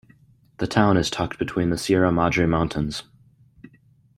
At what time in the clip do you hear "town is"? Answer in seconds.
0.65-1.11